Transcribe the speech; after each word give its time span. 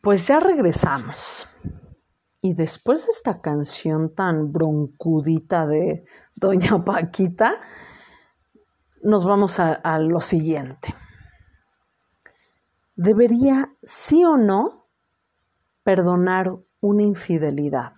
Pues 0.00 0.26
ya 0.26 0.38
regresamos. 0.38 1.46
Y 2.40 2.54
después 2.54 3.06
de 3.06 3.12
esta 3.12 3.40
canción 3.40 4.14
tan 4.14 4.52
broncudita 4.52 5.66
de 5.66 6.04
Doña 6.36 6.84
Paquita, 6.84 7.56
nos 9.02 9.24
vamos 9.24 9.58
a, 9.58 9.72
a 9.72 9.98
lo 9.98 10.20
siguiente. 10.20 10.94
¿Debería, 12.94 13.72
sí 13.82 14.24
o 14.24 14.36
no, 14.36 14.86
perdonar 15.82 16.56
una 16.80 17.02
infidelidad? 17.02 17.92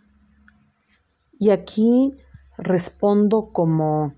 Y 1.39 1.51
aquí 1.51 2.15
respondo 2.59 3.51
como 3.53 4.15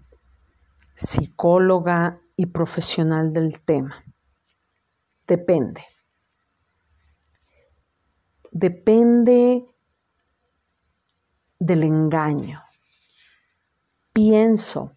psicóloga 0.94 2.20
y 2.36 2.46
profesional 2.46 3.32
del 3.32 3.60
tema. 3.60 4.04
Depende. 5.26 5.82
Depende 8.54 9.64
del 11.58 11.84
engaño. 11.84 12.60
Pienso 14.12 14.92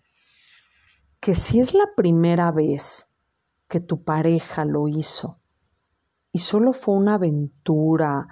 que 1.21 1.35
si 1.35 1.61
es 1.61 1.73
la 1.73 1.87
primera 1.95 2.51
vez 2.51 3.15
que 3.69 3.79
tu 3.79 4.03
pareja 4.03 4.65
lo 4.65 4.89
hizo 4.89 5.39
y 6.33 6.39
solo 6.39 6.73
fue 6.73 6.95
una 6.95 7.13
aventura 7.13 8.27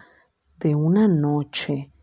de 0.58 0.76
una 0.76 1.08
noche 1.08 1.94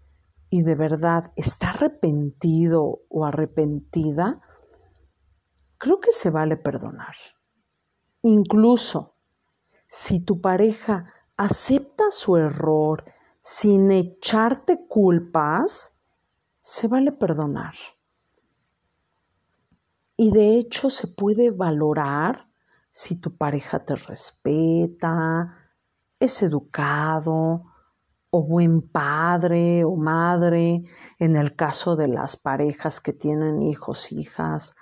y 0.49 0.63
de 0.63 0.75
verdad 0.75 1.31
está 1.37 1.71
arrepentido 1.71 3.03
o 3.11 3.27
arrepentida, 3.27 4.41
creo 5.77 6.01
que 6.01 6.13
se 6.13 6.31
vale 6.31 6.57
perdonar. 6.57 7.15
Incluso 8.23 9.15
si 9.89 10.21
tu 10.21 10.41
pareja 10.41 11.13
acepta 11.41 12.11
su 12.11 12.37
error 12.37 13.03
sin 13.41 13.91
echarte 13.91 14.87
culpas, 14.87 15.99
se 16.61 16.87
vale 16.87 17.13
perdonar. 17.13 17.73
Y 20.19 20.33
de 20.33 20.59
hecho 20.59 20.91
se 20.91 21.07
puede 21.07 21.51
valorar 21.51 22.47
si 22.91 23.17
tu 23.17 23.39
pareja 23.39 23.87
te 23.87 23.97
respeta, 23.97 25.57
es 26.19 26.43
educado 26.43 27.73
o 28.29 28.43
buen 28.45 28.83
padre 28.83 29.83
o 29.87 29.97
madre, 29.97 30.85
en 31.19 31.37
el 31.37 31.57
caso 31.57 31.97
de 31.97 32.09
las 32.09 32.37
parejas 32.37 33.01
que 33.01 33.15
tienen 33.15 33.63
hijos, 33.63 34.13
hijas. 34.13 34.77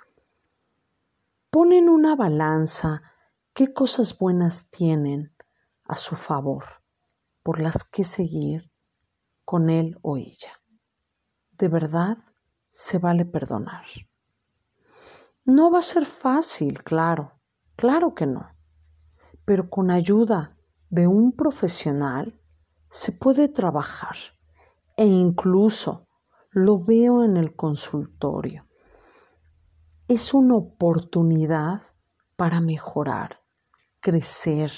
Ponen 1.51 1.87
una 1.87 2.17
balanza 2.17 3.01
qué 3.53 3.73
cosas 3.73 4.17
buenas 4.17 4.69
tienen 4.69 5.31
a 5.89 5.95
su 5.95 6.15
favor 6.15 6.63
por 7.43 7.59
las 7.59 7.83
que 7.83 8.05
seguir 8.05 8.71
con 9.43 9.69
él 9.69 9.97
o 10.01 10.15
ella 10.15 10.59
de 11.59 11.67
verdad 11.67 12.17
se 12.69 12.99
vale 12.99 13.25
perdonar. 13.25 13.85
No 15.43 15.69
va 15.69 15.79
a 15.79 15.83
ser 15.93 16.05
fácil, 16.05 16.83
claro, 16.83 17.33
claro 17.75 18.15
que 18.15 18.25
no, 18.25 18.47
pero 19.43 19.69
con 19.69 19.91
ayuda 19.91 20.57
de 20.89 21.05
un 21.07 21.33
profesional 21.33 22.39
se 22.89 23.11
puede 23.11 23.49
trabajar 23.49 24.15
e 24.95 25.05
incluso 25.05 26.07
lo 26.51 26.79
veo 26.79 27.23
en 27.25 27.35
el 27.35 27.55
consultorio. 27.55 28.65
Es 30.07 30.33
una 30.33 30.55
oportunidad 30.55 31.81
para 32.37 32.61
mejorar, 32.61 33.41
crecer 33.99 34.71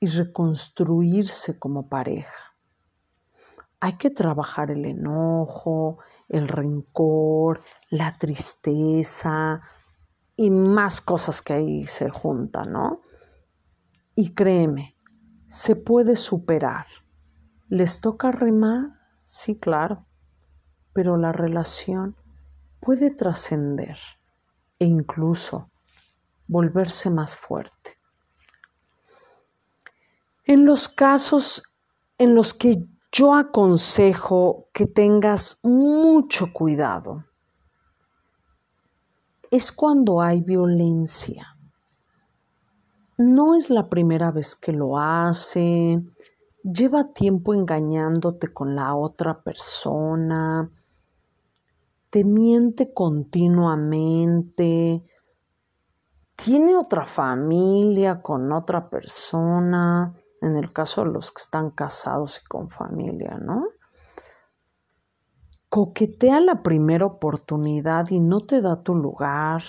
y 0.00 0.06
reconstruirse 0.06 1.58
como 1.58 1.88
pareja 1.88 2.48
hay 3.80 3.94
que 3.94 4.10
trabajar 4.10 4.70
el 4.70 4.84
enojo, 4.84 5.98
el 6.28 6.48
rencor, 6.48 7.62
la 7.90 8.16
tristeza 8.18 9.60
y 10.36 10.50
más 10.50 11.00
cosas 11.00 11.42
que 11.42 11.52
ahí 11.52 11.86
se 11.86 12.10
juntan, 12.10 12.72
¿no? 12.72 13.02
Y 14.14 14.34
créeme, 14.34 14.96
se 15.46 15.76
puede 15.76 16.16
superar. 16.16 16.86
¿Les 17.68 18.00
toca 18.00 18.32
remar? 18.32 18.98
Sí, 19.24 19.58
claro, 19.58 20.06
pero 20.92 21.16
la 21.16 21.32
relación 21.32 22.16
puede 22.80 23.14
trascender 23.14 23.98
e 24.78 24.86
incluso 24.86 25.70
volverse 26.48 27.10
más 27.10 27.36
fuerte. 27.36 27.97
En 30.48 30.64
los 30.64 30.88
casos 30.88 31.62
en 32.16 32.34
los 32.34 32.54
que 32.54 32.82
yo 33.12 33.34
aconsejo 33.34 34.70
que 34.72 34.86
tengas 34.86 35.60
mucho 35.62 36.54
cuidado. 36.54 37.26
Es 39.50 39.70
cuando 39.70 40.22
hay 40.22 40.40
violencia. 40.40 41.54
No 43.18 43.56
es 43.56 43.68
la 43.68 43.90
primera 43.90 44.30
vez 44.30 44.56
que 44.56 44.72
lo 44.72 44.98
hace, 44.98 46.02
lleva 46.62 47.12
tiempo 47.12 47.52
engañándote 47.52 48.50
con 48.50 48.74
la 48.74 48.94
otra 48.94 49.42
persona, 49.42 50.70
te 52.08 52.24
miente 52.24 52.94
continuamente, 52.94 55.04
tiene 56.34 56.74
otra 56.74 57.04
familia 57.04 58.22
con 58.22 58.50
otra 58.50 58.88
persona 58.88 60.14
en 60.40 60.56
el 60.56 60.72
caso 60.72 61.04
de 61.04 61.10
los 61.10 61.32
que 61.32 61.42
están 61.42 61.70
casados 61.70 62.40
y 62.42 62.46
con 62.46 62.68
familia, 62.68 63.38
¿no? 63.40 63.66
Coquetea 65.68 66.40
la 66.40 66.62
primera 66.62 67.06
oportunidad 67.06 68.08
y 68.10 68.20
no 68.20 68.40
te 68.40 68.60
da 68.60 68.82
tu 68.82 68.94
lugar, 68.94 69.62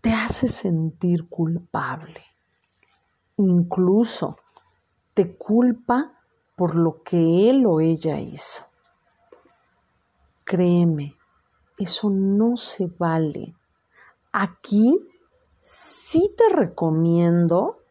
te 0.00 0.12
hace 0.12 0.48
sentir 0.48 1.28
culpable. 1.28 2.22
Incluso 3.36 4.36
te 5.14 5.36
culpa 5.36 6.12
por 6.56 6.76
lo 6.76 7.02
que 7.02 7.48
él 7.50 7.64
o 7.66 7.80
ella 7.80 8.18
hizo. 8.20 8.64
Créeme, 10.44 11.16
eso 11.78 12.10
no 12.10 12.56
se 12.56 12.86
vale. 12.86 13.54
Aquí 14.32 14.98
sí 15.58 16.34
te 16.36 16.54
recomiendo 16.54 17.83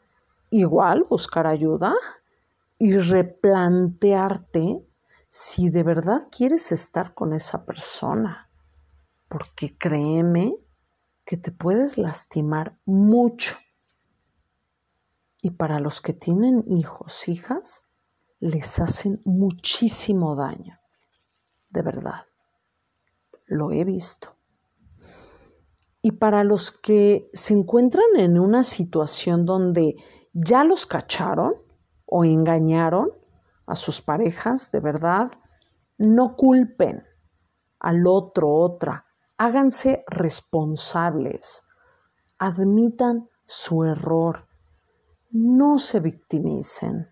igual 0.53 1.05
buscar 1.09 1.47
ayuda 1.47 1.95
y 2.77 2.97
replantearte 2.97 4.85
si 5.27 5.69
de 5.69 5.83
verdad 5.83 6.27
quieres 6.31 6.71
estar 6.71 7.13
con 7.13 7.33
esa 7.33 7.65
persona. 7.65 8.49
Porque 9.27 9.77
créeme 9.77 10.55
que 11.25 11.37
te 11.37 11.51
puedes 11.51 11.97
lastimar 11.97 12.77
mucho. 12.85 13.57
Y 15.41 15.51
para 15.51 15.79
los 15.79 16.01
que 16.01 16.13
tienen 16.13 16.63
hijos, 16.67 17.27
hijas, 17.27 17.87
les 18.39 18.79
hacen 18.79 19.21
muchísimo 19.25 20.35
daño. 20.35 20.79
De 21.69 21.81
verdad. 21.81 22.27
Lo 23.47 23.71
he 23.71 23.83
visto. 23.83 24.35
Y 26.01 26.11
para 26.11 26.43
los 26.43 26.71
que 26.71 27.29
se 27.33 27.53
encuentran 27.53 28.05
en 28.17 28.37
una 28.37 28.63
situación 28.63 29.45
donde 29.45 29.95
ya 30.33 30.63
los 30.63 30.87
cacharon 30.87 31.53
o 32.05 32.25
engañaron 32.25 33.11
a 33.67 33.75
sus 33.75 34.01
parejas, 34.01 34.71
de 34.71 34.79
verdad, 34.79 35.31
no 35.97 36.35
culpen 36.35 37.03
al 37.79 38.07
otro, 38.07 38.49
otra, 38.51 39.05
háganse 39.37 40.03
responsables, 40.07 41.67
admitan 42.39 43.29
su 43.45 43.83
error, 43.83 44.47
no 45.29 45.77
se 45.77 45.99
victimicen. 45.99 47.07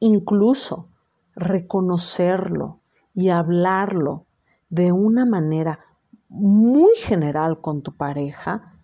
Incluso 0.00 0.90
reconocerlo 1.34 2.80
y 3.14 3.30
hablarlo 3.30 4.26
de 4.68 4.92
una 4.92 5.24
manera 5.24 5.80
muy 6.28 6.94
general 6.96 7.60
con 7.60 7.82
tu 7.82 7.96
pareja 7.96 8.74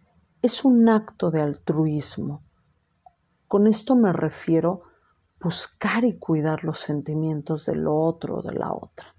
es 0.40 0.64
un 0.64 0.88
acto 0.88 1.30
de 1.30 1.42
altruismo 1.42 2.42
con 3.54 3.68
esto 3.68 3.94
me 3.94 4.12
refiero 4.12 4.82
buscar 5.40 6.04
y 6.04 6.18
cuidar 6.18 6.64
los 6.64 6.80
sentimientos 6.80 7.66
del 7.66 7.86
otro 7.86 8.38
o 8.38 8.42
de 8.42 8.52
la 8.52 8.72
otra. 8.72 9.14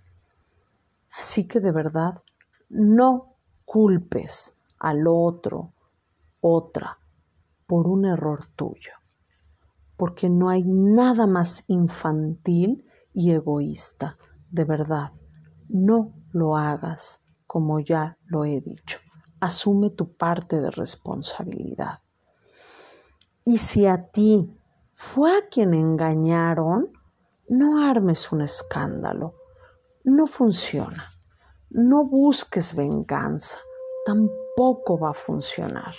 Así 1.17 1.47
que 1.47 1.61
de 1.61 1.71
verdad, 1.71 2.21
no 2.67 3.37
culpes 3.63 4.59
al 4.77 5.07
otro, 5.07 5.71
otra, 6.41 6.99
por 7.65 7.87
un 7.87 8.03
error 8.03 8.47
tuyo, 8.57 8.91
porque 9.95 10.27
no 10.27 10.49
hay 10.49 10.63
nada 10.65 11.27
más 11.27 11.63
infantil 11.67 12.85
y 13.13 13.31
egoísta, 13.31 14.17
de 14.51 14.65
verdad. 14.65 15.13
No 15.69 16.11
lo 16.33 16.57
hagas 16.57 17.25
como 17.47 17.79
ya 17.79 18.17
lo 18.25 18.43
he 18.43 18.59
dicho. 18.59 18.99
Asume 19.39 19.91
tu 19.91 20.11
parte 20.17 20.59
de 20.59 20.71
responsabilidad. 20.71 21.99
Y 23.47 23.59
si 23.59 23.86
a 23.86 24.07
ti 24.07 24.51
fue 24.92 25.38
a 25.38 25.47
quien 25.50 25.75
engañaron, 25.75 26.92
no 27.47 27.88
armes 27.88 28.31
un 28.31 28.42
escándalo. 28.42 29.36
No 30.03 30.25
funciona. 30.25 31.12
No 31.69 32.06
busques 32.06 32.75
venganza. 32.75 33.59
Tampoco 34.03 34.97
va 34.97 35.12
a 35.12 35.13
funcionar. 35.13 35.94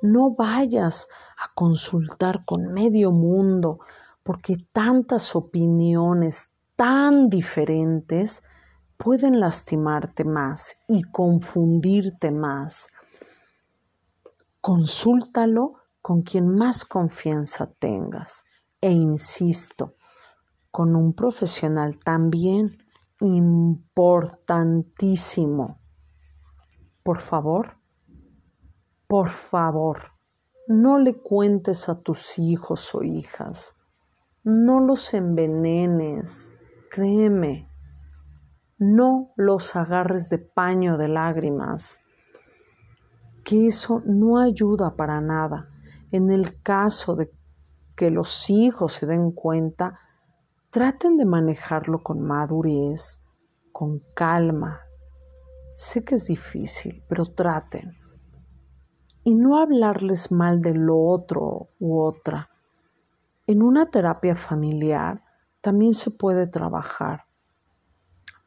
No 0.00 0.30
vayas 0.30 1.08
a 1.36 1.52
consultar 1.54 2.46
con 2.46 2.72
medio 2.72 3.10
mundo 3.12 3.80
porque 4.22 4.56
tantas 4.72 5.36
opiniones 5.36 6.52
tan 6.74 7.28
diferentes 7.28 8.46
pueden 8.96 9.40
lastimarte 9.40 10.24
más 10.24 10.84
y 10.88 11.02
confundirte 11.02 12.30
más. 12.30 12.88
Consúltalo 14.62 15.74
con 16.08 16.22
quien 16.22 16.48
más 16.48 16.86
confianza 16.86 17.70
tengas. 17.78 18.46
E 18.80 18.90
insisto, 18.90 19.96
con 20.70 20.96
un 20.96 21.12
profesional 21.12 21.98
también 21.98 22.78
importantísimo. 23.20 25.78
Por 27.02 27.18
favor, 27.18 27.76
por 29.06 29.28
favor, 29.28 29.98
no 30.66 30.98
le 30.98 31.20
cuentes 31.20 31.90
a 31.90 32.00
tus 32.00 32.38
hijos 32.38 32.94
o 32.94 33.02
hijas, 33.02 33.78
no 34.42 34.80
los 34.80 35.12
envenenes, 35.12 36.54
créeme, 36.90 37.68
no 38.78 39.34
los 39.36 39.76
agarres 39.76 40.30
de 40.30 40.38
paño 40.38 40.96
de 40.96 41.08
lágrimas, 41.08 42.00
que 43.44 43.66
eso 43.66 44.00
no 44.06 44.40
ayuda 44.40 44.96
para 44.96 45.20
nada. 45.20 45.67
En 46.10 46.30
el 46.30 46.62
caso 46.62 47.16
de 47.16 47.30
que 47.94 48.10
los 48.10 48.48
hijos 48.48 48.92
se 48.92 49.06
den 49.06 49.32
cuenta, 49.32 49.98
traten 50.70 51.16
de 51.16 51.24
manejarlo 51.24 52.02
con 52.02 52.20
madurez, 52.20 53.24
con 53.72 54.00
calma. 54.14 54.80
Sé 55.76 56.04
que 56.04 56.14
es 56.14 56.26
difícil, 56.26 57.02
pero 57.08 57.26
traten. 57.26 57.96
Y 59.24 59.34
no 59.34 59.58
hablarles 59.58 60.32
mal 60.32 60.62
de 60.62 60.74
lo 60.74 60.98
otro 60.98 61.68
u 61.78 62.00
otra. 62.00 62.48
En 63.46 63.62
una 63.62 63.86
terapia 63.86 64.34
familiar 64.34 65.22
también 65.60 65.92
se 65.92 66.10
puede 66.10 66.46
trabajar 66.46 67.24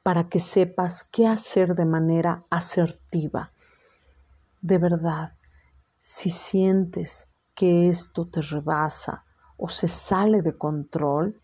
para 0.04 0.30
que 0.30 0.40
sepas 0.40 1.04
qué 1.04 1.28
hacer 1.28 1.76
de 1.76 1.86
manera 1.86 2.46
asertiva. 2.50 3.52
De 4.62 4.78
verdad, 4.78 5.38
si 6.00 6.32
sientes 6.32 7.31
que 7.62 7.88
esto 7.88 8.26
te 8.26 8.42
rebasa 8.42 9.24
o 9.56 9.70
se 9.70 9.88
sale 9.88 10.42
de 10.42 10.58
control, 10.58 11.40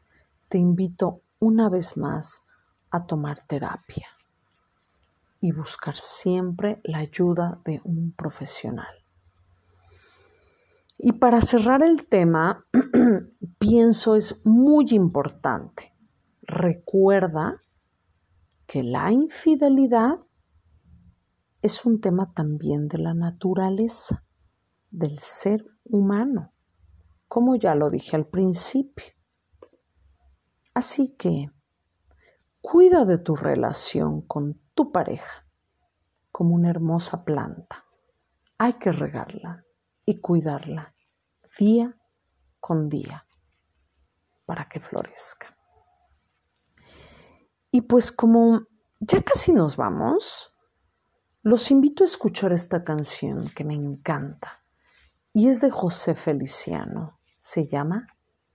te 0.49 0.57
invito 0.57 1.21
una 1.37 1.69
vez 1.69 1.95
más 1.95 2.47
a 2.89 3.05
tomar 3.05 3.45
terapia 3.45 4.07
y 5.41 5.51
buscar 5.51 5.95
siempre 5.95 6.81
la 6.85 6.97
ayuda 6.97 7.61
de 7.63 7.81
un 7.83 8.13
profesional. 8.13 8.95
Y 10.97 11.11
para 11.11 11.39
cerrar 11.39 11.83
el 11.83 12.07
tema, 12.07 12.65
pienso 13.59 14.15
es 14.15 14.43
muy 14.43 14.87
importante. 14.93 15.93
Recuerda 16.41 17.61
que 18.65 18.81
la 18.81 19.11
infidelidad 19.11 20.17
es 21.61 21.85
un 21.85 22.01
tema 22.01 22.33
también 22.33 22.87
de 22.87 22.97
la 22.97 23.13
naturaleza, 23.13 24.23
del 24.89 25.19
ser 25.19 25.63
humano, 25.89 26.53
como 27.27 27.55
ya 27.55 27.75
lo 27.75 27.89
dije 27.89 28.15
al 28.15 28.27
principio. 28.27 29.05
Así 30.73 31.15
que 31.15 31.49
cuida 32.61 33.05
de 33.05 33.17
tu 33.17 33.35
relación 33.35 34.21
con 34.21 34.61
tu 34.73 34.91
pareja 34.91 35.45
como 36.31 36.55
una 36.55 36.69
hermosa 36.69 37.25
planta. 37.25 37.85
Hay 38.57 38.73
que 38.73 38.91
regarla 38.91 39.65
y 40.05 40.19
cuidarla 40.19 40.93
día 41.57 41.97
con 42.59 42.89
día 42.89 43.25
para 44.45 44.69
que 44.69 44.79
florezca. 44.79 45.57
Y 47.71 47.81
pues 47.81 48.11
como 48.11 48.67
ya 48.99 49.21
casi 49.21 49.53
nos 49.53 49.77
vamos, 49.77 50.53
los 51.43 51.71
invito 51.71 52.03
a 52.03 52.05
escuchar 52.05 52.53
esta 52.53 52.83
canción 52.83 53.49
que 53.49 53.63
me 53.63 53.73
encanta 53.73 54.56
y 55.37 55.49
es 55.49 55.61
de 55.61 55.69
José 55.69 56.15
Feliciano. 56.15 57.19
Se 57.37 57.63
llama 57.63 58.07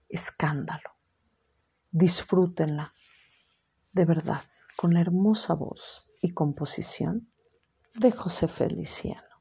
Escándalo. 0.09 0.97
Disfrútenla, 1.91 2.93
de 3.93 4.03
verdad, 4.03 4.41
con 4.75 4.93
la 4.93 4.99
hermosa 4.99 5.53
voz 5.53 6.09
y 6.21 6.33
composición 6.33 7.31
de 7.95 8.11
José 8.11 8.49
Feliciano. 8.49 9.32